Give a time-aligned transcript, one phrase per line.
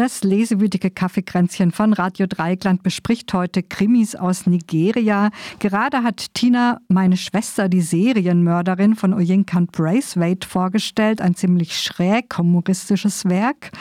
[0.00, 5.28] Das lesewütige Kaffeekränzchen von Radio Dreieckland bespricht heute Krimis aus Nigeria.
[5.58, 11.20] Gerade hat Tina, meine Schwester, die Serienmörderin von Oyinkan Braithwaite vorgestellt.
[11.20, 13.72] Ein ziemlich schräg humoristisches Werk.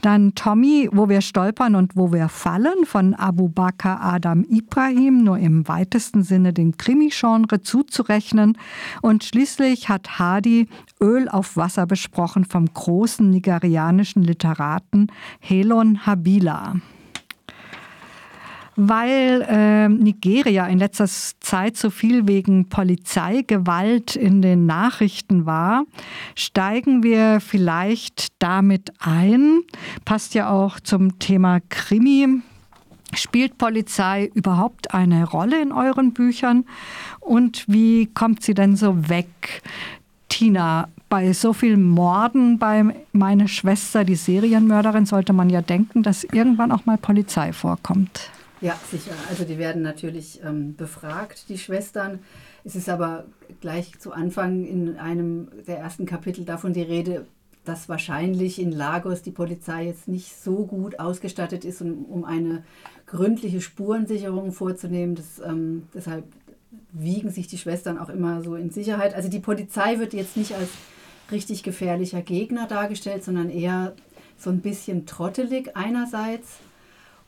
[0.00, 5.36] Dann Tommy, wo wir stolpern und wo wir fallen von Abu Bakr Adam Ibrahim, nur
[5.36, 8.56] im weitesten Sinne dem Krimi-Genre zuzurechnen.
[9.02, 10.68] Und schließlich hat Hadi
[11.02, 15.08] Öl auf Wasser besprochen vom großen nigerianischen Literaten
[15.50, 16.76] Helon Habila.
[18.76, 25.86] Weil äh, Nigeria in letzter Zeit so viel wegen Polizeigewalt in den Nachrichten war,
[26.36, 29.62] steigen wir vielleicht damit ein.
[30.04, 32.42] Passt ja auch zum Thema Krimi.
[33.12, 36.64] Spielt Polizei überhaupt eine Rolle in euren Büchern?
[37.18, 39.62] Und wie kommt sie denn so weg?
[40.40, 46.24] Tina, bei so vielen Morden bei meiner Schwester, die Serienmörderin, sollte man ja denken, dass
[46.24, 48.30] irgendwann auch mal Polizei vorkommt.
[48.62, 49.12] Ja, sicher.
[49.28, 52.20] Also die werden natürlich ähm, befragt, die Schwestern.
[52.64, 53.26] Es ist aber
[53.60, 57.26] gleich zu Anfang in einem der ersten Kapitel davon die Rede,
[57.66, 62.64] dass wahrscheinlich in Lagos die Polizei jetzt nicht so gut ausgestattet ist, um, um eine
[63.04, 65.16] gründliche Spurensicherung vorzunehmen.
[65.16, 66.24] Das, ähm, deshalb
[66.92, 69.14] wiegen sich die Schwestern auch immer so in Sicherheit.
[69.14, 70.70] Also die Polizei wird jetzt nicht als
[71.30, 73.94] richtig gefährlicher Gegner dargestellt, sondern eher
[74.36, 76.58] so ein bisschen trottelig einerseits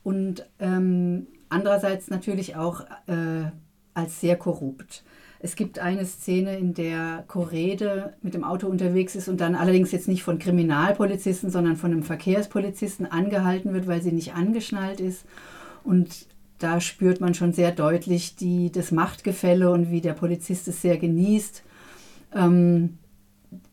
[0.03, 3.51] und ähm, andererseits natürlich auch äh,
[3.95, 5.05] als sehr korrupt.
[5.45, 9.91] Es gibt eine Szene, in der Korede mit dem Auto unterwegs ist und dann allerdings
[9.91, 15.25] jetzt nicht von Kriminalpolizisten, sondern von einem Verkehrspolizisten angehalten wird, weil sie nicht angeschnallt ist.
[15.83, 16.27] Und
[16.63, 20.97] da spürt man schon sehr deutlich die, das Machtgefälle und wie der Polizist es sehr
[20.97, 21.63] genießt,
[22.35, 22.99] ähm,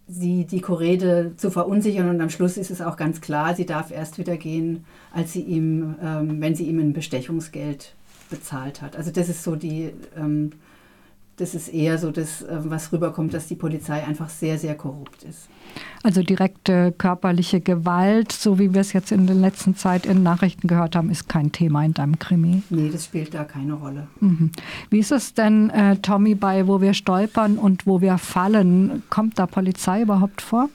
[0.07, 2.09] sie, die Korede zu verunsichern.
[2.09, 5.41] Und am Schluss ist es auch ganz klar, sie darf erst wieder gehen, als sie
[5.41, 7.93] ihm, ähm, wenn sie ihm ein Bestechungsgeld
[8.29, 8.95] bezahlt hat.
[8.95, 10.51] Also das ist so die ähm,
[11.39, 15.23] das ist eher so das, äh, was rüberkommt, dass die Polizei einfach sehr, sehr korrupt
[15.23, 15.47] ist.
[16.03, 20.67] Also direkte körperliche Gewalt, so wie wir es jetzt in der letzten Zeit in Nachrichten
[20.67, 22.63] gehört haben, ist kein Thema in deinem Krimi.
[22.69, 24.07] Nee, das spielt da keine Rolle.
[24.19, 24.51] Mhm.
[24.89, 29.03] Wie ist es denn, äh, Tommy, bei wo wir stolpern und wo wir fallen?
[29.09, 30.69] Kommt da Polizei überhaupt vor?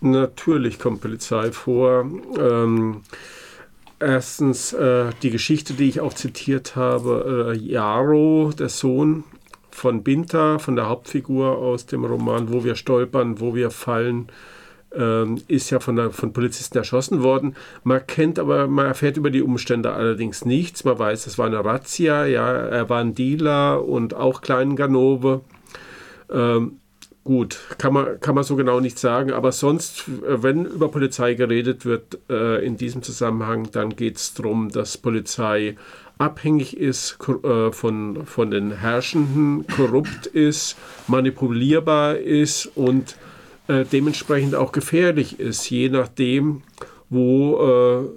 [0.00, 2.06] Natürlich kommt Polizei vor.
[2.38, 3.02] Ähm,
[3.98, 9.24] erstens äh, die Geschichte, die ich auch zitiert habe, äh, Jaro, der Sohn
[9.72, 14.28] von Binta, von der Hauptfigur aus dem Roman, wo wir stolpern, wo wir fallen,
[14.94, 17.54] ähm, ist ja von, der, von Polizisten erschossen worden.
[17.84, 20.84] Man kennt aber, man erfährt über die Umstände allerdings nichts.
[20.84, 25.42] Man weiß, es war eine Razzia, ja, er war ein Dealer und auch Klein Ganove.
[26.30, 26.80] Ähm,
[27.24, 31.84] gut, kann man, kann man so genau nicht sagen, aber sonst, wenn über Polizei geredet
[31.84, 35.76] wird äh, in diesem Zusammenhang, dann geht es darum, dass Polizei
[36.20, 40.76] abhängig ist äh, von, von den Herrschenden, korrupt ist,
[41.08, 43.16] manipulierbar ist und
[43.68, 46.62] äh, dementsprechend auch gefährlich ist, je nachdem,
[47.08, 48.08] wo äh,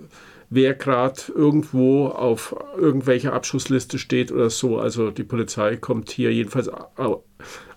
[0.49, 4.79] wer gerade irgendwo auf irgendwelcher Abschussliste steht oder so.
[4.79, 6.69] Also die Polizei kommt hier jedenfalls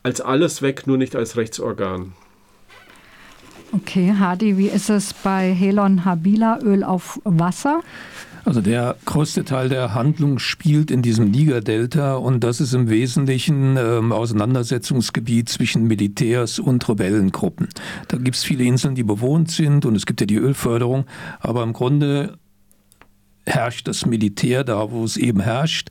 [0.02, 2.12] als alles weg, nur nicht als Rechtsorgan.
[3.72, 7.80] Okay, Hadi, wie ist es bei Helon Habila Öl auf Wasser?
[8.46, 13.76] Also der größte Teil der Handlung spielt in diesem Niger-Delta und das ist im Wesentlichen
[13.76, 17.68] ähm, Auseinandersetzungsgebiet zwischen Militärs und Rebellengruppen.
[18.06, 21.06] Da gibt es viele Inseln, die bewohnt sind und es gibt ja die Ölförderung,
[21.40, 22.38] aber im Grunde
[23.46, 25.88] herrscht das Militär da, wo es eben herrscht.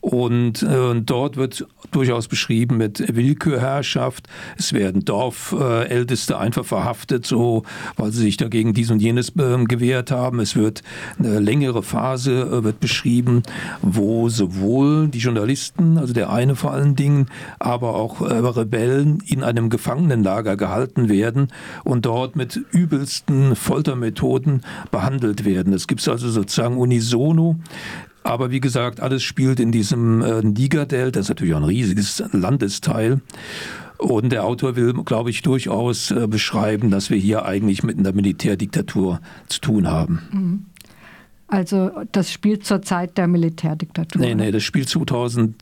[0.00, 4.28] Und äh, dort wird durchaus beschrieben mit Willkürherrschaft.
[4.56, 7.64] Es werden Dorfälteste äh, einfach verhaftet, so
[7.96, 10.40] weil sie sich dagegen dies und jenes äh, gewehrt haben.
[10.40, 10.82] Es wird
[11.18, 13.42] eine längere Phase äh, wird beschrieben,
[13.82, 17.26] wo sowohl die Journalisten, also der eine vor allen Dingen,
[17.58, 21.48] aber auch äh, Rebellen in einem Gefangenenlager gehalten werden
[21.84, 25.72] und dort mit übelsten Foltermethoden behandelt werden.
[25.72, 27.56] Es gibt also sozusagen unisono
[28.26, 32.22] aber wie gesagt, alles spielt in diesem äh, Niger-Delta, das ist natürlich auch ein riesiges
[32.32, 33.20] Landesteil.
[33.98, 38.12] Und der Autor will, glaube ich, durchaus äh, beschreiben, dass wir hier eigentlich mit einer
[38.12, 40.22] Militärdiktatur zu tun haben.
[40.32, 40.66] Mhm.
[41.46, 44.20] Also das spielt zur Zeit der Militärdiktatur?
[44.20, 45.54] Nee, nee, das spielt 2010.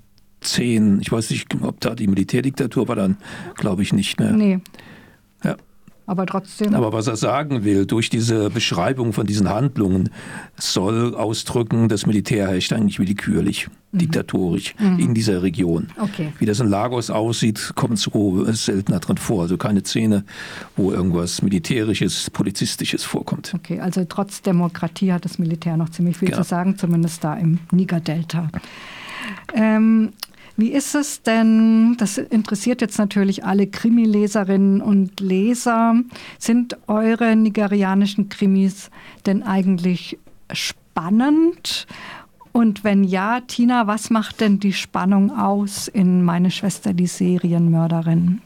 [1.03, 3.19] Ich weiß nicht, ob da die Militärdiktatur war dann,
[3.57, 4.19] glaube ich nicht.
[4.19, 4.33] Ne?
[4.33, 4.59] Nee.
[5.45, 5.57] Ja.
[6.07, 6.75] Aber trotzdem.
[6.75, 10.11] Aber was er sagen will, durch diese Beschreibung von diesen Handlungen,
[10.57, 13.99] soll ausdrücken, das Militär herrscht eigentlich willkürlich, mhm.
[13.99, 14.99] diktatorisch mhm.
[14.99, 15.89] in dieser Region.
[15.99, 16.33] Okay.
[16.39, 19.43] Wie das in Lagos aussieht, kommt so seltener drin vor.
[19.43, 20.25] Also keine Szene,
[20.77, 23.53] wo irgendwas Militärisches, Polizistisches vorkommt.
[23.55, 26.43] Okay, also trotz Demokratie hat das Militär noch ziemlich viel genau.
[26.43, 28.49] zu sagen, zumindest da im Niger-Delta.
[29.55, 30.13] Ähm,
[30.57, 35.95] wie ist es denn, das interessiert jetzt natürlich alle Krimileserinnen und Leser,
[36.39, 38.91] sind eure nigerianischen Krimis
[39.27, 40.19] denn eigentlich
[40.53, 41.87] spannend?
[42.53, 48.41] Und wenn ja, Tina, was macht denn die Spannung aus in Meine Schwester, die Serienmörderin?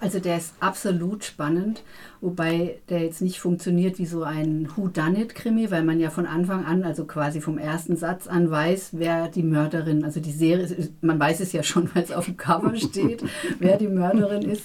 [0.00, 1.82] Also der ist absolut spannend,
[2.24, 6.82] wobei der jetzt nicht funktioniert wie so ein Who-Done-It-Krimi, weil man ja von Anfang an,
[6.82, 10.66] also quasi vom ersten Satz an weiß, wer die Mörderin, also die Serie,
[11.02, 13.22] man weiß es ja schon, weil es auf dem Cover steht,
[13.58, 14.64] wer die Mörderin ist.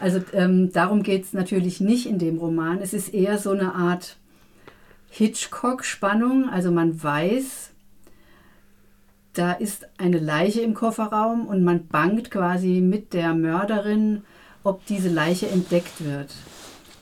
[0.00, 2.80] Also ähm, darum geht es natürlich nicht in dem Roman.
[2.82, 4.18] Es ist eher so eine Art
[5.08, 7.70] Hitchcock-Spannung, also man weiß,
[9.32, 14.24] da ist eine Leiche im Kofferraum und man bangt quasi mit der Mörderin
[14.64, 16.34] ob diese Leiche entdeckt wird.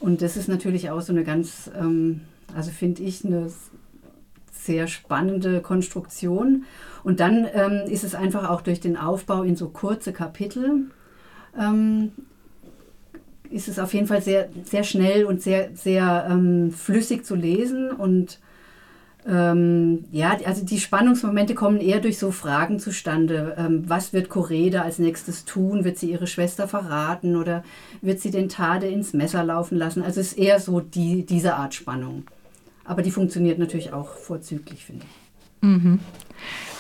[0.01, 2.23] Und das ist natürlich auch so eine ganz, ähm,
[2.55, 3.51] also finde ich, eine
[4.53, 6.65] sehr spannende Konstruktion.
[7.05, 10.87] Und dann ähm, ist es einfach auch durch den Aufbau in so kurze Kapitel,
[11.59, 12.13] ähm,
[13.51, 17.91] ist es auf jeden Fall sehr, sehr schnell und sehr, sehr ähm, flüssig zu lesen
[17.91, 18.41] und
[19.29, 23.57] ähm, ja, also die Spannungsmomente kommen eher durch so Fragen zustande.
[23.59, 25.85] Ähm, was wird Correda als nächstes tun?
[25.85, 27.65] Wird sie ihre Schwester verraten oder
[28.03, 30.03] wird sie den Tade ins Messer laufen lassen?
[30.03, 32.25] Also es ist eher so die, diese Art Spannung.
[32.85, 35.67] Aber die funktioniert natürlich auch vorzüglich, finde ich.
[35.67, 35.99] Mhm.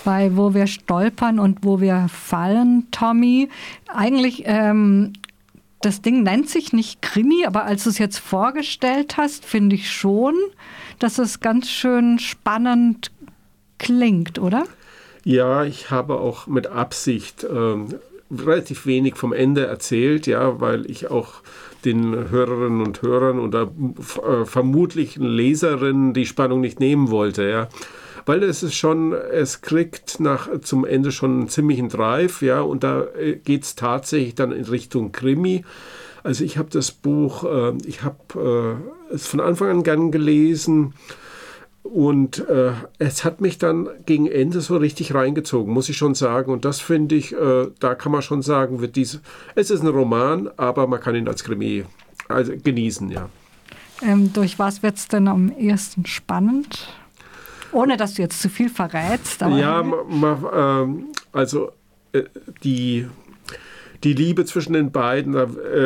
[0.04, 3.48] Bei Wo wir stolpern und wo wir fallen, Tommy,
[3.92, 5.14] eigentlich ähm,
[5.86, 9.88] das Ding nennt sich nicht Krimi, aber als du es jetzt vorgestellt hast, finde ich
[9.88, 10.34] schon,
[10.98, 13.12] dass es ganz schön spannend
[13.78, 14.64] klingt, oder?
[15.22, 17.94] Ja, ich habe auch mit Absicht ähm,
[18.36, 21.34] relativ wenig vom Ende erzählt, ja, weil ich auch
[21.84, 23.70] den Hörerinnen und Hörern oder
[24.28, 27.68] äh, vermutlichen Leserinnen die Spannung nicht nehmen wollte, ja.
[28.26, 32.82] Weil es ist schon, es kriegt nach zum Ende schon einen ziemlichen Drive, ja, und
[32.82, 35.64] da äh, geht es tatsächlich dann in Richtung Krimi.
[36.24, 38.80] Also ich habe das Buch, äh, ich habe
[39.10, 40.94] äh, es von Anfang an gern gelesen
[41.84, 46.52] und äh, es hat mich dann gegen Ende so richtig reingezogen, muss ich schon sagen.
[46.52, 49.20] Und das finde ich, äh, da kann man schon sagen, wird diese,
[49.54, 51.84] es ist ein Roman, aber man kann ihn als Krimi
[52.28, 53.28] also genießen, ja.
[54.02, 56.88] Ähm, durch was wird es denn am ehesten spannend?
[57.76, 59.42] Ohne dass du jetzt zu viel verrätst.
[59.42, 61.72] ja, ähm, also
[62.12, 62.22] äh,
[62.64, 63.06] die
[64.02, 65.44] die Liebe zwischen den beiden, äh,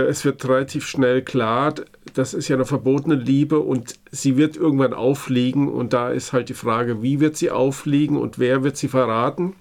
[0.09, 1.75] es wird relativ schnell klar,
[2.15, 6.49] das ist ja eine verbotene Liebe und sie wird irgendwann auffliegen und da ist halt
[6.49, 9.55] die Frage, wie wird sie auffliegen und wer wird sie verraten?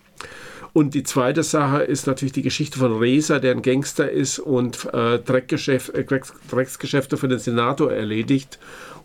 [0.71, 4.87] Und die zweite Sache ist natürlich die Geschichte von Reza, der ein Gangster ist und
[4.93, 8.59] äh, äh, Drecksgeschäfte für den Senator erledigt.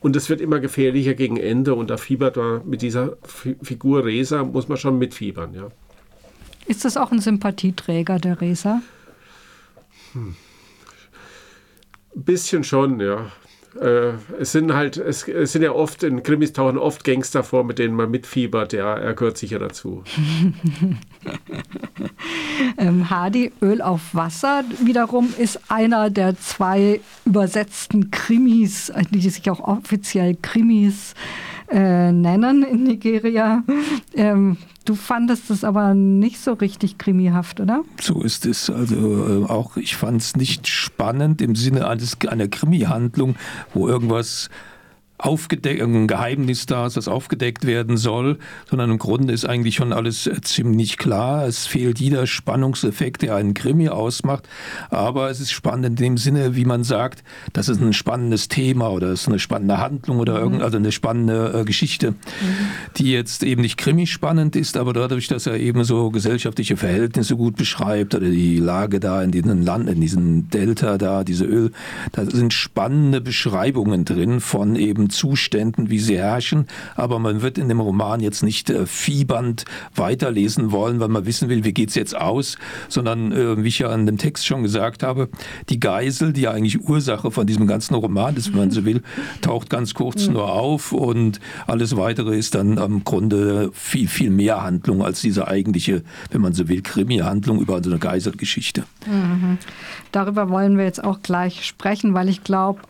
[0.04, 4.04] Und es wird immer gefährlicher gegen Ende und da fiebert man mit dieser F Figur
[4.04, 5.54] Reza, muss man schon mitfiebern.
[5.54, 5.68] Ja.
[6.66, 8.82] Ist das auch ein Sympathieträger, der Reza?
[10.12, 10.36] Hm.
[12.14, 13.32] Ein bisschen schon, ja.
[13.80, 17.64] Äh, es sind halt, es, es, sind ja oft, in Krimis tauchen oft Gangster vor,
[17.64, 20.04] mit denen man mitfiebert, ja, er gehört sicher dazu.
[22.84, 29.60] ähm, Hardy, Öl auf Wasser wiederum ist einer der zwei übersetzten Krimis, die sich auch
[29.60, 31.14] offiziell Krimis
[31.70, 33.62] äh, nennen in Nigeria.
[34.16, 37.82] Ähm, Du fandest es aber nicht so richtig krimihaft, oder?
[38.02, 38.68] So ist es.
[38.68, 43.36] Also äh, auch ich fand es nicht spannend im Sinne eines einer Krimi-Handlung,
[43.72, 44.50] wo irgendwas
[45.24, 48.38] aufgedeckt, ein Geheimnis da ist, das aufgedeckt werden soll,
[48.68, 51.46] sondern im Grunde ist eigentlich schon alles äh, ziemlich klar.
[51.46, 54.46] Es fehlt jeder Spannungseffekt, der einen Krimi ausmacht.
[54.90, 58.90] Aber es ist spannend in dem Sinne, wie man sagt, das ist ein spannendes Thema
[58.90, 60.60] oder es ist eine spannende Handlung oder mhm.
[60.60, 62.16] also eine spannende äh, Geschichte, mhm.
[62.98, 67.34] die jetzt eben nicht Krimi spannend ist, aber dadurch, dass er eben so gesellschaftliche Verhältnisse
[67.36, 71.72] gut beschreibt oder die Lage da in diesem Land, in diesem Delta da, diese Öl,
[72.12, 76.66] da sind spannende Beschreibungen drin von eben Zuständen, wie sie herrschen.
[76.96, 81.48] Aber man wird in dem Roman jetzt nicht äh, fiebernd weiterlesen wollen, weil man wissen
[81.48, 84.62] will, wie geht es jetzt aus, sondern äh, wie ich ja an dem Text schon
[84.62, 85.28] gesagt habe,
[85.68, 89.02] die Geisel, die ja eigentlich Ursache von diesem ganzen Roman ist, wenn man so will,
[89.40, 94.62] taucht ganz kurz nur auf und alles weitere ist dann am Grunde viel, viel mehr
[94.62, 98.84] Handlung als diese eigentliche, wenn man so will, Krimi-Handlung über so eine Geiselgeschichte.
[99.06, 99.58] Mhm.
[100.12, 102.80] Darüber wollen wir jetzt auch gleich sprechen, weil ich glaube,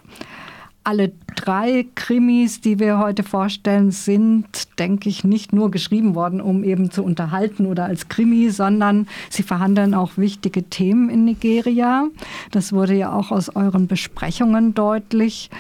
[0.84, 6.62] alle drei Krimis, die wir heute vorstellen, sind, denke ich, nicht nur geschrieben worden, um
[6.62, 12.06] eben zu unterhalten oder als Krimi, sondern sie verhandeln auch wichtige Themen in Nigeria.
[12.50, 15.50] Das wurde ja auch aus euren Besprechungen deutlich.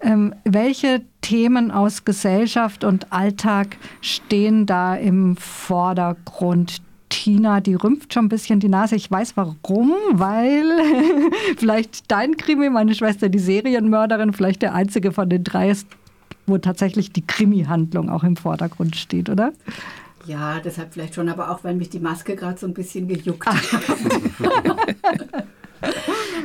[0.00, 6.82] Ähm, welche Themen aus Gesellschaft und Alltag stehen da im Vordergrund?
[7.14, 8.96] Tina, die rümpft schon ein bisschen die Nase.
[8.96, 10.64] Ich weiß warum, weil
[11.56, 15.86] vielleicht dein Krimi, meine Schwester, die Serienmörderin, vielleicht der einzige von den drei ist,
[16.46, 19.52] wo tatsächlich die Krimi-Handlung auch im Vordergrund steht, oder?
[20.26, 23.46] Ja, deshalb vielleicht schon, aber auch weil mich die Maske gerade so ein bisschen gejuckt
[23.46, 23.62] hat.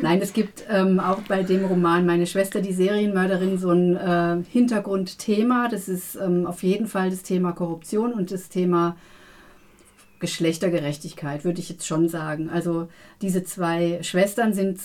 [0.03, 4.43] Nein, es gibt ähm, auch bei dem Roman Meine Schwester, die Serienmörderin, so ein äh,
[4.47, 5.67] Hintergrundthema.
[5.67, 8.95] Das ist ähm, auf jeden Fall das Thema Korruption und das Thema
[10.19, 12.49] Geschlechtergerechtigkeit, würde ich jetzt schon sagen.
[12.49, 12.89] Also
[13.21, 14.79] diese zwei Schwestern sind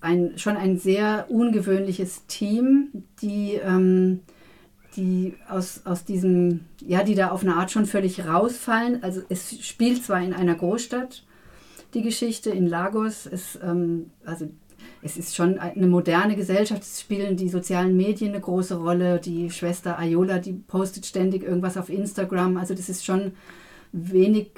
[0.00, 4.20] ein, schon ein sehr ungewöhnliches Team, die, ähm,
[4.96, 9.02] die aus, aus diesem, ja, die da auf eine Art schon völlig rausfallen.
[9.02, 11.24] Also es spielt zwar in einer Großstadt,
[11.94, 14.50] die Geschichte in Lagos, es, ähm, also
[15.00, 19.20] es ist schon eine moderne Gesellschaft, es spielen die sozialen Medien eine große Rolle.
[19.20, 22.56] Die Schwester Ayola, die postet ständig irgendwas auf Instagram.
[22.56, 23.32] Also das ist schon
[23.92, 24.50] wenig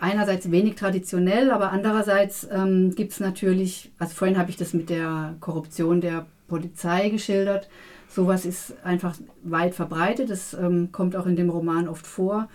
[0.00, 4.90] einerseits wenig traditionell, aber andererseits ähm, gibt es natürlich, also vorhin habe ich das mit
[4.90, 7.68] der Korruption der Polizei geschildert,
[8.08, 12.48] sowas ist einfach weit verbreitet, das ähm, kommt auch in dem Roman oft vor.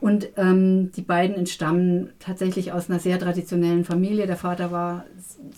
[0.00, 4.26] Und ähm, die beiden entstammen tatsächlich aus einer sehr traditionellen Familie.
[4.26, 5.06] Der Vater war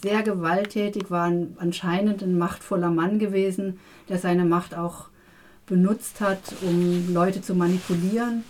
[0.03, 5.07] sehr gewalttätig, war ein, anscheinend ein machtvoller Mann gewesen, der seine Macht auch
[5.67, 8.45] benutzt hat, um Leute zu manipulieren.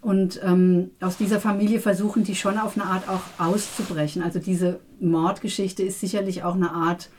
[0.00, 4.22] Und ähm, aus dieser Familie versuchen die schon auf eine Art auch auszubrechen.
[4.22, 7.10] Also diese Mordgeschichte ist sicherlich auch eine Art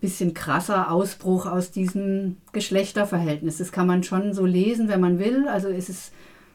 [0.00, 3.58] bisschen krasser Ausbruch aus diesem Geschlechterverhältnis.
[3.58, 5.46] Das kann man schon so lesen, wenn man will.
[5.46, 6.12] Also es ist,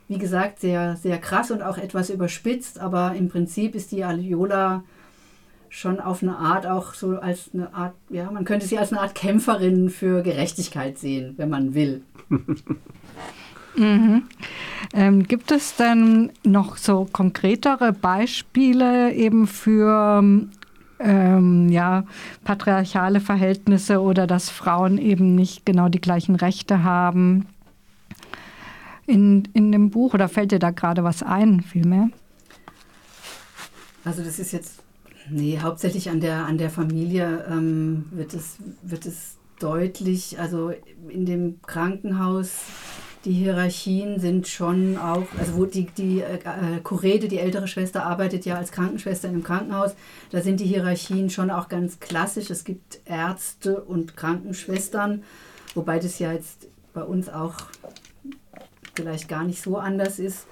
[0.08, 4.84] wie gesagt, sehr, sehr krass und auch etwas überspitzt, aber im Prinzip ist die Aliola
[5.70, 9.02] schon auf eine Art auch so als eine Art, ja, man könnte sie als eine
[9.02, 12.02] Art Kämpferin für Gerechtigkeit sehen, wenn man will.
[13.78, 14.24] Mhm.
[14.94, 20.24] Ähm, gibt es denn noch so konkretere Beispiele eben für
[21.00, 22.06] ähm, ja,
[22.44, 27.48] patriarchale Verhältnisse oder dass Frauen eben nicht genau die gleichen Rechte haben
[29.06, 30.14] in, in dem Buch?
[30.14, 32.10] Oder fällt dir da gerade was ein, vielmehr?
[34.04, 34.84] Also das ist jetzt,
[35.30, 40.40] nee, hauptsächlich an der, an der Familie ähm, wird, es, wird es deutlich.
[40.40, 40.74] Also
[41.10, 42.62] in dem Krankenhaus
[43.26, 48.46] die Hierarchien sind schon auch, also wo die, die äh, Kurede, die ältere Schwester, arbeitet
[48.46, 49.96] ja als Krankenschwester im Krankenhaus.
[50.30, 52.50] Da sind die Hierarchien schon auch ganz klassisch.
[52.52, 55.24] Es gibt Ärzte und Krankenschwestern,
[55.74, 57.56] wobei das ja jetzt bei uns auch
[58.96, 60.46] vielleicht gar nicht so anders ist.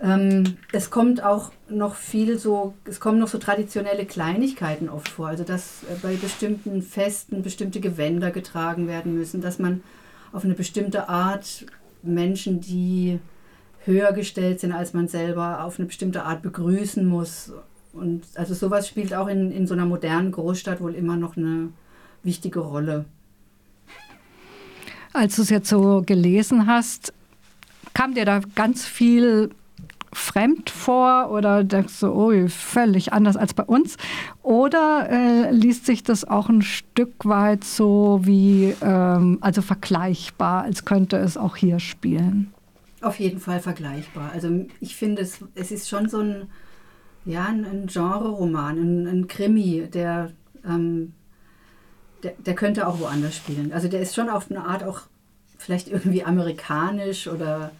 [0.00, 5.28] Ähm, es kommt auch noch viel so, es kommen noch so traditionelle Kleinigkeiten oft vor.
[5.28, 9.82] Also dass äh, bei bestimmten Festen bestimmte Gewänder getragen werden müssen, dass man
[10.32, 11.66] auf eine bestimmte Art
[12.02, 13.18] Menschen, die
[13.84, 17.52] höher gestellt sind als man selber, auf eine bestimmte Art begrüßen muss.
[17.92, 21.70] Und also sowas spielt auch in, in so einer modernen Großstadt wohl immer noch eine
[22.22, 23.06] wichtige Rolle.
[25.12, 27.12] Als du es jetzt so gelesen hast,
[27.94, 29.50] kam dir da ganz viel
[30.18, 33.96] fremd vor oder denkst du, oh, völlig anders als bei uns?
[34.42, 40.84] Oder äh, liest sich das auch ein Stück weit so wie, ähm, also vergleichbar, als
[40.84, 42.52] könnte es auch hier spielen?
[43.00, 44.32] Auf jeden Fall vergleichbar.
[44.32, 46.48] Also ich finde, es, es ist schon so ein,
[47.24, 50.32] ja, ein, ein Genre-Roman, ein, ein, Krimi, der,
[50.64, 51.12] ähm,
[52.22, 53.72] der, der könnte auch woanders spielen.
[53.72, 55.02] Also der ist schon auf eine Art auch
[55.58, 57.70] vielleicht irgendwie amerikanisch oder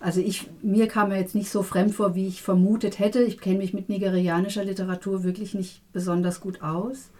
[0.00, 3.22] also ich, mir kam er jetzt nicht so fremd vor, wie ich vermutet hätte.
[3.22, 7.10] Ich kenne mich mit nigerianischer Literatur wirklich nicht besonders gut aus.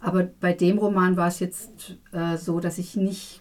[0.00, 3.40] Aber bei dem Roman war es jetzt äh, so, dass ich nicht,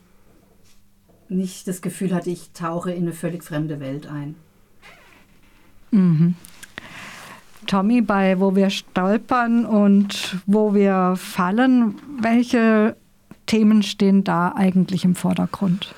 [1.28, 4.36] nicht das Gefühl hatte, ich tauche in eine völlig fremde Welt ein.
[5.90, 6.36] Mhm.
[7.68, 12.96] Tommy, bei Wo wir stolpern und Wo wir fallen, welche
[13.48, 15.94] Themen stehen da eigentlich im Vordergrund?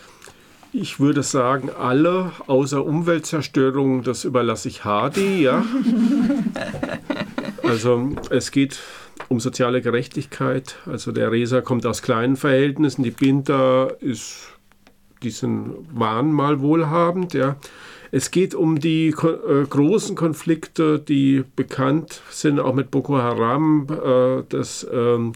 [0.75, 5.43] Ich würde sagen, alle außer Umweltzerstörung, das überlasse ich Hardy.
[5.43, 5.63] Ja?
[7.61, 8.77] Also es geht
[9.29, 10.75] um soziale Gerechtigkeit.
[10.85, 14.49] Also der Resa kommt aus kleinen Verhältnissen, die Binta ist,
[15.23, 17.33] die sind, waren mal wohlhabend.
[17.33, 17.55] Ja.
[18.11, 24.43] Es geht um die äh, großen Konflikte, die bekannt sind, auch mit Boko Haram, äh,
[24.49, 25.33] das, ähm,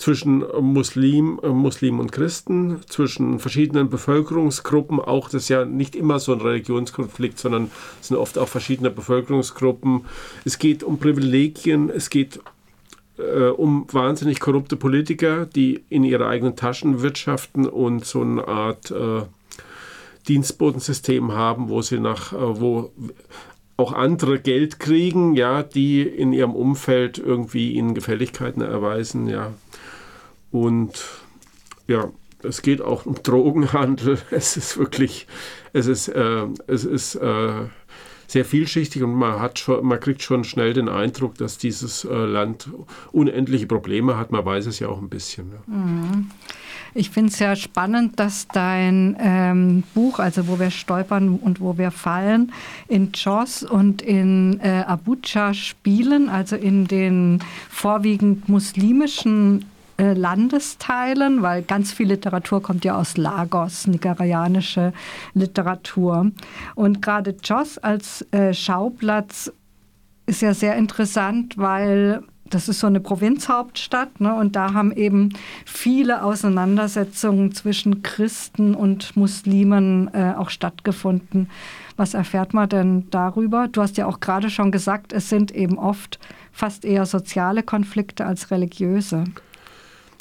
[0.00, 4.98] zwischen Muslim, äh, Muslim und Christen, zwischen verschiedenen Bevölkerungsgruppen.
[4.98, 8.88] Auch das ist ja nicht immer so ein Religionskonflikt, sondern es sind oft auch verschiedene
[8.90, 10.06] Bevölkerungsgruppen.
[10.46, 12.40] Es geht um Privilegien, es geht
[13.18, 18.90] äh, um wahnsinnig korrupte Politiker, die in ihre eigenen Taschen wirtschaften und so eine Art
[18.90, 19.24] äh,
[20.28, 22.90] Dienstbodensystem haben, wo sie nach, äh, wo
[23.76, 29.52] auch andere Geld kriegen, ja, die in ihrem Umfeld irgendwie ihnen Gefälligkeiten erweisen, ja.
[30.50, 31.04] Und
[31.86, 32.10] ja,
[32.42, 34.18] es geht auch um Drogenhandel.
[34.30, 35.26] Es ist wirklich,
[35.72, 37.66] es ist, äh, es ist äh,
[38.26, 42.14] sehr vielschichtig und man, hat schon, man kriegt schon schnell den Eindruck, dass dieses äh,
[42.14, 42.70] Land
[43.10, 44.30] unendliche Probleme hat.
[44.30, 45.50] Man weiß es ja auch ein bisschen.
[45.50, 45.74] Ja.
[45.74, 46.30] Mhm.
[46.94, 51.78] Ich finde es ja spannend, dass dein ähm, Buch, also wo wir stolpern und wo
[51.78, 52.52] wir fallen,
[52.88, 59.66] in Jos und in äh, Abuja spielen, also in den vorwiegend muslimischen
[60.00, 64.94] äh, Landesteilen, weil ganz viel Literatur kommt ja aus Lagos, nigerianische
[65.34, 66.30] Literatur.
[66.74, 69.52] Und gerade Jos als äh, Schauplatz
[70.24, 74.34] ist ja sehr interessant, weil das ist so eine Provinzhauptstadt ne?
[74.34, 75.34] und da haben eben
[75.66, 81.50] viele Auseinandersetzungen zwischen Christen und Muslimen äh, auch stattgefunden.
[81.96, 83.68] Was erfährt man denn darüber?
[83.68, 86.18] Du hast ja auch gerade schon gesagt, es sind eben oft
[86.52, 89.24] fast eher soziale Konflikte als religiöse.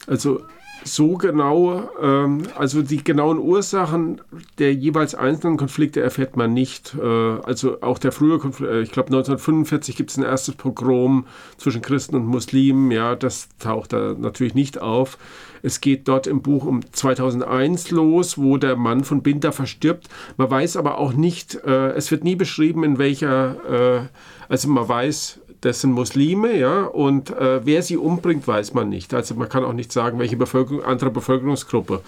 [0.09, 0.41] Also
[0.83, 4.21] so genau, ähm, also die genauen Ursachen
[4.57, 6.95] der jeweils einzelnen Konflikte erfährt man nicht.
[6.99, 11.25] Äh, also auch der frühe Konflikt, äh, ich glaube 1945 gibt es ein erstes Pogrom
[11.57, 15.17] zwischen Christen und Muslimen, ja, das taucht da natürlich nicht auf.
[15.61, 20.07] Es geht dort im Buch um 2001 los, wo der Mann von Binter verstirbt.
[20.37, 24.07] Man weiß aber auch nicht, äh, es wird nie beschrieben, in welcher, äh,
[24.47, 29.13] also man weiß, das sind Muslime, ja, und äh, wer sie umbringt, weiß man nicht.
[29.13, 32.01] Also man kann auch nicht sagen, welche Bevölkerung, andere Bevölkerungsgruppe.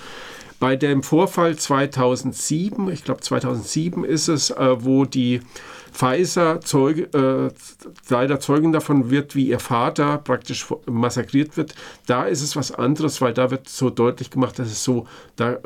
[0.60, 5.42] Bei dem Vorfall 2007, ich glaube 2007 ist es, äh, wo die
[5.92, 7.52] Pfizer Zeuge, äh,
[8.10, 11.76] leider Zeugin davon wird, wie ihr Vater praktisch massakriert wird.
[12.06, 15.06] Da ist es was anderes, weil da wird so deutlich gemacht, dass es so,
[15.36, 15.58] da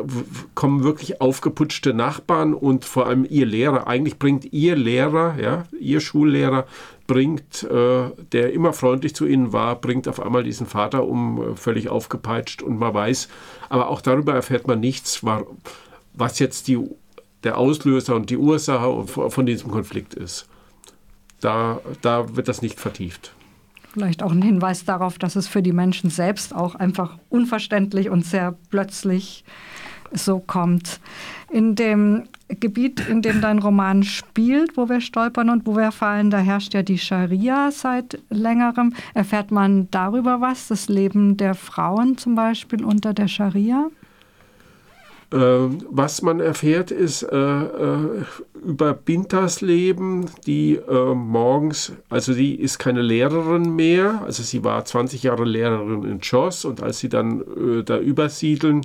[0.56, 3.88] kommen wirklich aufgeputschte Nachbarn und vor allem ihr Lehrer.
[3.88, 6.65] Eigentlich bringt ihr Lehrer, ja, ihr Schullehrer,
[7.08, 11.56] bringt, äh, der immer freundlich zu ihnen war, bringt auf einmal diesen Vater um, äh,
[11.56, 13.29] völlig aufgepeitscht und man weiß,
[13.70, 15.46] aber auch darüber erfährt man nichts, war,
[16.14, 16.79] was jetzt die
[17.46, 20.48] der Auslöser und die Ursache von diesem Konflikt ist.
[21.40, 23.34] Da, da wird das nicht vertieft.
[23.94, 28.25] Vielleicht auch ein Hinweis darauf, dass es für die Menschen selbst auch einfach unverständlich und
[28.25, 29.46] sehr plötzlich
[30.16, 31.00] so kommt.
[31.50, 36.30] In dem Gebiet, in dem dein Roman spielt, wo wir stolpern und wo wir fallen,
[36.30, 38.94] da herrscht ja die Scharia seit längerem.
[39.14, 43.90] Erfährt man darüber was, das Leben der Frauen zum Beispiel unter der Scharia?
[45.32, 48.24] Ähm, was man erfährt, ist äh, äh,
[48.64, 54.86] über Bintas Leben, die äh, morgens, also sie ist keine Lehrerin mehr, also sie war
[54.86, 58.82] 20 Jahre Lehrerin in Jos und als sie dann äh, da übersiedeln,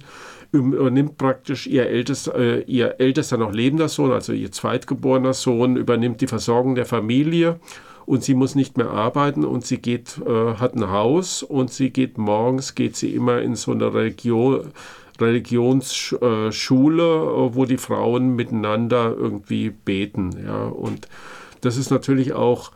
[0.53, 6.21] übernimmt praktisch ihr ältester, äh, ihr ältester noch lebender Sohn, also ihr zweitgeborener Sohn, übernimmt
[6.21, 7.61] die Versorgung der Familie
[8.07, 11.91] und sie muss nicht mehr arbeiten und sie geht, äh, hat ein Haus und sie
[11.91, 14.73] geht morgens, geht sie immer in so eine Region,
[15.21, 20.31] Religionsschule, äh, wo die Frauen miteinander irgendwie beten.
[20.45, 20.65] Ja.
[20.65, 21.09] Und
[21.61, 22.73] das ist natürlich auch äh,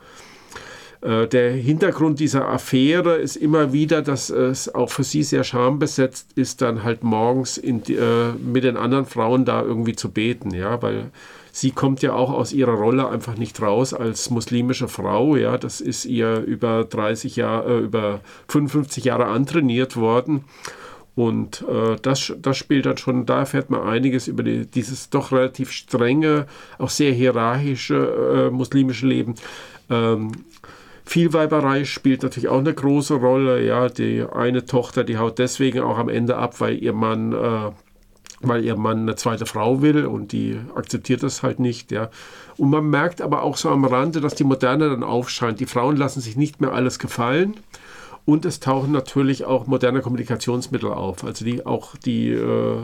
[1.05, 6.61] der Hintergrund dieser Affäre ist immer wieder, dass es auch für sie sehr schambesetzt ist,
[6.61, 11.11] dann halt morgens die, äh, mit den anderen Frauen da irgendwie zu beten, ja, weil
[11.51, 15.79] sie kommt ja auch aus ihrer Rolle einfach nicht raus als muslimische Frau, ja, das
[15.79, 20.45] ist ihr über 30 Jahre, äh, über 55 Jahre antrainiert worden.
[21.15, 25.31] Und äh, das, das spielt dann schon, da erfährt man einiges über die, dieses doch
[25.31, 26.45] relativ strenge,
[26.77, 29.35] auch sehr hierarchische äh, muslimische Leben.
[29.89, 30.31] Ähm,
[31.05, 33.63] Vielweiberei spielt natürlich auch eine große Rolle.
[33.63, 37.71] Ja, die eine Tochter, die haut deswegen auch am Ende ab, weil ihr Mann, äh,
[38.41, 41.91] weil ihr Mann eine zweite Frau will und die akzeptiert das halt nicht.
[41.91, 42.09] Ja.
[42.57, 45.59] Und man merkt aber auch so am Rande, dass die Moderne dann aufscheint.
[45.59, 47.55] Die Frauen lassen sich nicht mehr alles gefallen.
[48.25, 51.23] Und es tauchen natürlich auch moderne Kommunikationsmittel auf.
[51.23, 52.79] Also die auch die, äh,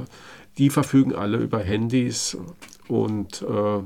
[0.59, 2.37] die verfügen alle über Handys
[2.87, 3.79] und äh,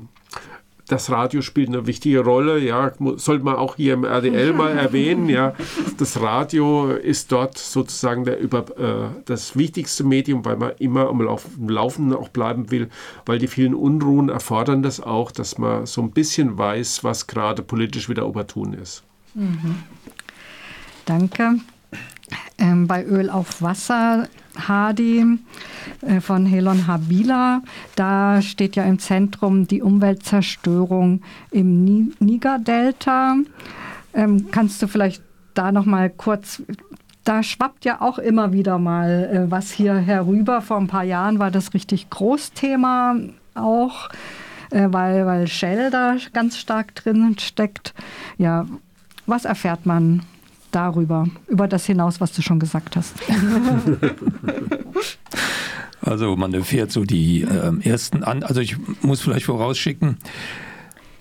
[0.88, 5.30] das Radio spielt eine wichtige Rolle, ja, sollte man auch hier im RDL mal erwähnen,
[5.30, 5.54] ja.
[5.98, 11.22] Das Radio ist dort sozusagen der über, äh, das wichtigste Medium, weil man immer am
[11.68, 12.90] Laufenden auch bleiben will,
[13.26, 17.64] weil die vielen Unruhen erfordern das auch, dass man so ein bisschen weiß, was gerade
[17.64, 19.04] politisch wieder opportun ist.
[19.34, 19.84] Mhm.
[21.06, 21.56] Danke.
[22.58, 24.28] Ähm, bei Öl auf Wasser
[24.68, 25.26] Hadi
[26.02, 27.62] äh, von Helon Habila.
[27.96, 33.38] Da steht ja im Zentrum die Umweltzerstörung im Niger-Delta.
[34.14, 35.22] Ähm, kannst du vielleicht
[35.54, 36.62] da noch mal kurz
[37.26, 40.62] da schwappt ja auch immer wieder mal äh, was hier herüber.
[40.62, 43.18] Vor ein paar Jahren war das richtig Großthema
[43.56, 44.10] auch,
[44.70, 47.94] äh, weil, weil Shell da ganz stark drin steckt.
[48.38, 48.68] Ja,
[49.26, 50.22] was erfährt man
[50.76, 53.16] darüber, über das hinaus, was du schon gesagt hast.
[56.02, 60.18] Also man erfährt so die äh, ersten an, also ich muss vielleicht vorausschicken,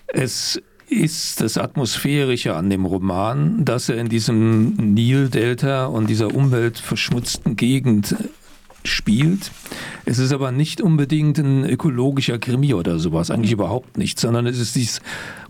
[0.07, 7.55] es ist das Atmosphärische an dem Roman, dass er in diesem Nildelta und dieser umweltverschmutzten
[7.55, 8.15] Gegend
[8.87, 9.51] spielt.
[10.05, 14.59] Es ist aber nicht unbedingt ein ökologischer Krimi oder sowas, eigentlich überhaupt nicht, sondern es
[14.59, 15.01] ist dieses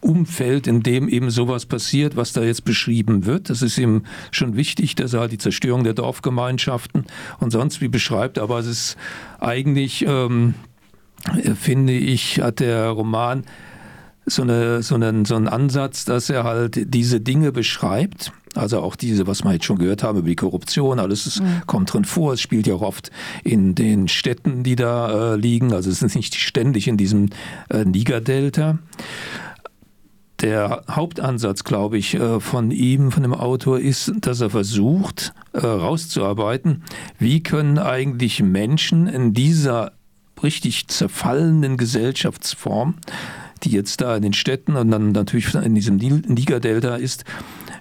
[0.01, 3.49] Umfeld, in dem eben sowas passiert, was da jetzt beschrieben wird.
[3.49, 7.05] Das ist ihm schon wichtig, dass er halt die Zerstörung der Dorfgemeinschaften
[7.39, 8.97] und sonst wie beschreibt, aber es ist
[9.39, 10.53] eigentlich, ähm,
[11.59, 13.43] finde ich, hat der Roman
[14.25, 18.95] so, eine, so, einen, so einen Ansatz, dass er halt diese Dinge beschreibt also auch
[18.95, 21.61] diese, was wir jetzt schon gehört haben über die Korruption, alles ist, mhm.
[21.65, 22.33] kommt drin vor.
[22.33, 23.11] Es spielt ja auch oft
[23.43, 25.73] in den Städten, die da äh, liegen.
[25.73, 27.29] Also es ist nicht ständig in diesem
[27.69, 28.79] äh, Niger-Delta.
[30.41, 36.71] Der Hauptansatz, glaube ich, äh, von ihm, von dem Autor, ist, dass er versucht, herauszuarbeiten,
[36.71, 39.93] äh, wie können eigentlich Menschen in dieser
[40.43, 42.95] richtig zerfallenen Gesellschaftsform,
[43.63, 47.23] die jetzt da in den Städten und dann natürlich in diesem Niger-Delta ist,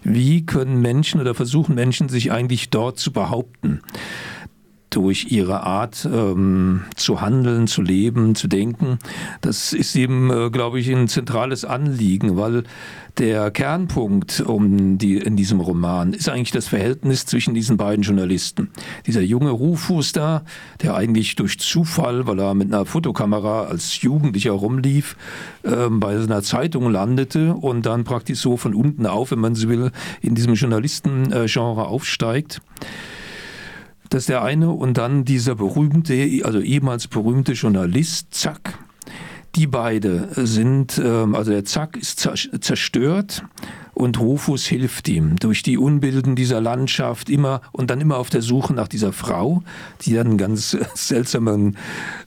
[0.05, 3.81] wie können Menschen oder versuchen Menschen sich eigentlich dort zu behaupten?
[4.95, 8.99] Durch ihre Art ähm, zu handeln, zu leben, zu denken.
[9.41, 12.65] Das ist eben, äh, glaube ich, ein zentrales Anliegen, weil
[13.19, 18.71] der Kernpunkt um die, in diesem Roman ist eigentlich das Verhältnis zwischen diesen beiden Journalisten.
[19.07, 20.43] Dieser junge Rufus da,
[20.83, 25.17] der eigentlich durch Zufall, weil er mit einer Fotokamera als Jugendlicher rumlief,
[25.63, 29.69] äh, bei einer Zeitung landete und dann praktisch so von unten auf, wenn man so
[29.69, 32.61] will, in diesem Journalistengenre aufsteigt.
[34.15, 34.71] Das ist der eine.
[34.71, 38.79] Und dann dieser berühmte, also ehemals berühmte Journalist, Zack,
[39.57, 42.21] die beide sind, ähm, also der Zack ist
[42.61, 43.43] zerstört
[43.93, 48.43] und Rufus hilft ihm durch die Unbilden dieser Landschaft immer und dann immer auf der
[48.43, 49.65] Suche nach dieser Frau,
[50.03, 51.77] die dann ganz seltsamen,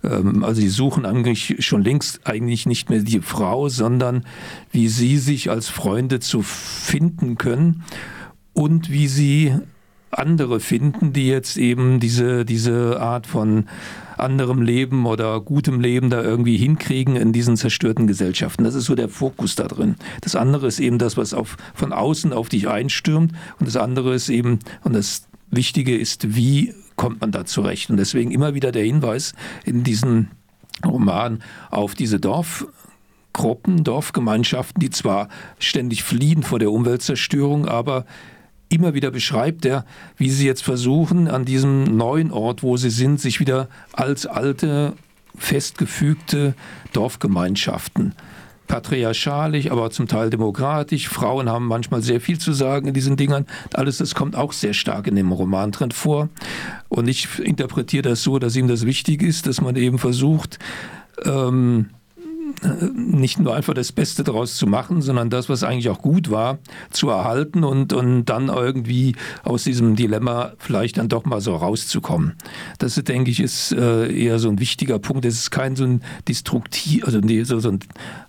[0.04, 4.26] ähm, also sie suchen eigentlich schon längst eigentlich nicht mehr die Frau, sondern
[4.74, 7.86] wie sie sich als Freunde zu finden können
[8.52, 9.54] und wie sie
[10.12, 13.66] andere finden, die jetzt eben diese, diese Art von
[14.18, 18.64] anderem Leben oder gutem Leben da irgendwie hinkriegen in diesen zerstörten Gesellschaften.
[18.64, 19.96] Das ist so der Fokus da drin.
[20.22, 24.16] Das andere ist eben das, was auf, von außen auf dich einstürmt und das andere
[24.16, 27.90] ist eben, und das Wichtige ist, wie kommt man da zurecht.
[27.90, 29.34] Und deswegen immer wieder der Hinweis
[29.66, 30.28] in diesem
[30.86, 38.06] Roman auf diese Dorfgruppen, Dorfgemeinschaften, die zwar ständig fliehen vor der Umweltzerstörung, aber
[38.70, 39.86] immer wieder beschreibt er,
[40.18, 44.94] wie sie jetzt versuchen, an diesem neuen Ort, wo sie sind, sich wieder als alte,
[45.36, 46.54] festgefügte
[46.94, 48.14] Dorfgemeinschaften
[48.68, 51.08] patriarchalisch, aber zum Teil demokratisch.
[51.10, 53.46] Frauen haben manchmal sehr viel zu sagen in diesen Dingern.
[53.74, 56.30] Alles das kommt auch sehr stark in dem Roman drin vor.
[56.90, 60.60] Und ich interpretiere das so, dass ihm das wichtig ist, dass man eben versucht,
[61.26, 61.88] ähm,
[62.94, 66.60] nicht nur einfach das Beste daraus zu machen, sondern das, was eigentlich auch gut war,
[66.92, 72.34] zu erhalten und, und dann irgendwie aus diesem Dilemma vielleicht dann doch mal so rauszukommen.
[72.80, 75.26] Das, denke ich, ist äh, eher so ein wichtiger Punkt.
[75.26, 77.80] Es ist kein so ein destruktiv, also so, so ein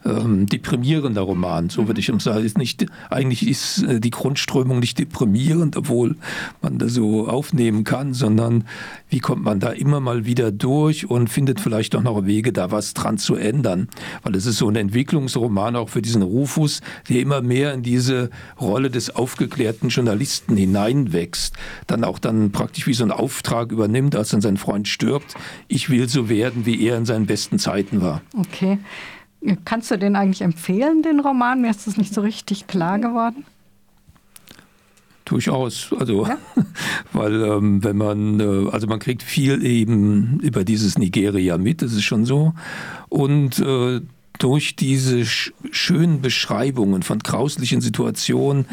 [0.04, 2.44] ähm, deprimierender Roman, so würde ich sagen.
[2.44, 6.16] Ist nicht, eigentlich ist äh, die Grundströmung nicht deprimierend, obwohl
[6.62, 8.64] man das so aufnehmen kann, sondern
[9.08, 12.70] wie kommt man da immer mal wieder durch und findet vielleicht auch noch Wege, da
[12.70, 13.88] was dran zu ändern
[14.22, 18.30] weil es ist so ein Entwicklungsroman auch für diesen Rufus, der immer mehr in diese
[18.60, 21.54] Rolle des aufgeklärten Journalisten hineinwächst,
[21.86, 25.34] dann auch dann praktisch wie so einen Auftrag übernimmt, als dann sein Freund stirbt.
[25.68, 28.22] Ich will so werden, wie er in seinen besten Zeiten war.
[28.36, 28.78] Okay.
[29.64, 31.60] Kannst du den eigentlich empfehlen, den Roman?
[31.60, 33.44] Mir ist das nicht so richtig klar geworden.
[35.28, 36.38] Durchaus, also ja?
[37.12, 41.92] weil ähm, wenn man, äh, also man kriegt viel eben über dieses Nigeria mit, das
[41.92, 42.54] ist schon so.
[43.10, 44.00] Und äh,
[44.38, 48.64] durch diese sch schönen Beschreibungen von grauslichen Situationen,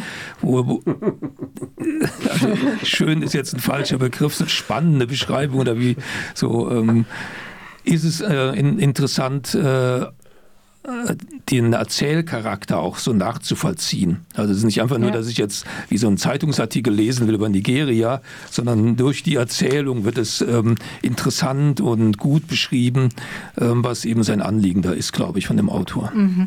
[0.42, 0.82] wo,
[2.30, 2.48] also
[2.84, 5.98] schön ist jetzt ein falscher Begriff, so spannende Beschreibungen oder wie
[6.34, 7.06] so ähm,
[7.84, 10.06] ist es äh, in, interessant, äh,
[11.50, 14.26] den Erzählcharakter auch so nachzuvollziehen.
[14.36, 15.16] Also es ist nicht einfach nur, ja.
[15.16, 20.06] dass ich jetzt wie so einen Zeitungsartikel lesen will über Nigeria, sondern durch die Erzählung
[20.06, 23.10] wird es ähm, interessant und gut beschrieben,
[23.58, 26.12] ähm, was eben sein Anliegen da ist, glaube ich, von dem Autor.
[26.14, 26.46] Mhm.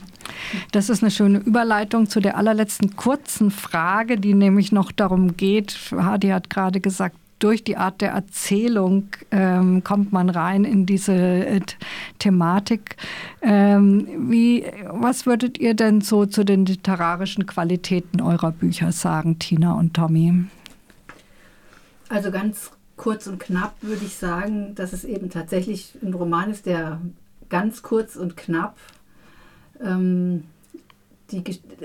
[0.72, 5.77] Das ist eine schöne Überleitung zu der allerletzten kurzen Frage, die nämlich noch darum geht,
[5.96, 11.14] Hadi hat gerade gesagt, durch die Art der Erzählung ähm, kommt man rein in diese
[11.14, 11.61] äh,
[12.18, 12.96] Thematik.
[13.42, 19.74] Ähm, wie, was würdet ihr denn so zu den literarischen Qualitäten eurer Bücher sagen, Tina
[19.74, 20.44] und Tommy?
[22.09, 26.66] Also ganz kurz und knapp würde ich sagen, dass es eben tatsächlich ein Roman ist,
[26.66, 27.01] der
[27.48, 28.77] ganz kurz und knapp
[29.83, 30.44] ähm,
[31.31, 31.45] die,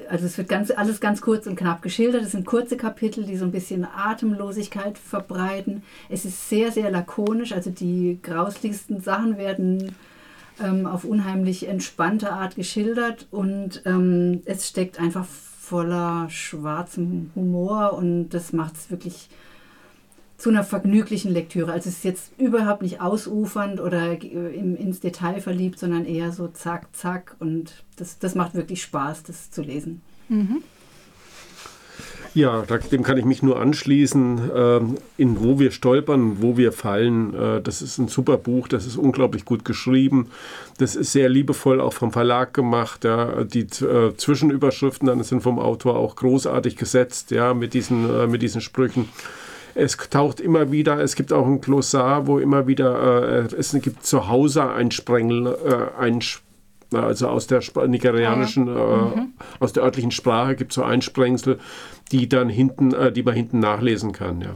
[0.10, 2.24] also es wird ganz, alles ganz kurz und knapp geschildert.
[2.24, 5.84] Es sind kurze Kapitel, die so ein bisschen Atemlosigkeit verbreiten.
[6.10, 7.52] Es ist sehr, sehr lakonisch.
[7.52, 9.96] Also die grauslichsten Sachen werden
[10.64, 18.30] ähm, auf unheimlich entspannte Art geschildert und ähm, es steckt einfach voller schwarzem Humor und
[18.30, 19.30] das macht es wirklich
[20.38, 21.72] zu einer vergnüglichen Lektüre.
[21.72, 26.88] Also es ist jetzt überhaupt nicht ausufernd oder ins Detail verliebt, sondern eher so zack,
[26.94, 27.36] zack.
[27.40, 30.02] Und das, das macht wirklich Spaß, das zu lesen.
[30.30, 30.64] Mhm.
[32.36, 34.52] Ja, dem kann ich mich nur anschließen.
[34.56, 38.88] Ähm, in Wo wir stolpern, wo wir fallen, äh, das ist ein super Buch, das
[38.88, 40.32] ist unglaublich gut geschrieben.
[40.80, 43.04] Das ist sehr liebevoll auch vom Verlag gemacht.
[43.04, 48.42] Die äh, Zwischenüberschriften dann sind vom Autor auch großartig gesetzt, ja, mit diesen, äh, mit
[48.42, 49.10] diesen Sprüchen.
[49.76, 54.06] Es taucht immer wieder, es gibt auch ein Glossar, wo immer wieder, äh, es gibt
[54.06, 56.22] zu Hause ein Sprengel, äh, ein
[56.94, 59.12] also aus der nigerianischen, ah, ja.
[59.14, 59.34] äh, mhm.
[59.60, 61.60] aus der örtlichen Sprache gibt es so Einsprengsel,
[62.12, 64.42] die dann hinten, äh, die man hinten nachlesen kann.
[64.42, 64.56] Ja.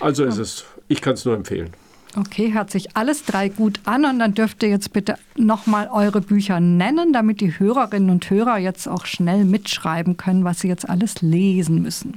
[0.00, 1.70] Also ist es, ich kann es nur empfehlen.
[2.18, 6.22] Okay, hört sich alles drei gut an und dann dürft ihr jetzt bitte nochmal eure
[6.22, 10.88] Bücher nennen, damit die Hörerinnen und Hörer jetzt auch schnell mitschreiben können, was sie jetzt
[10.88, 12.14] alles lesen müssen.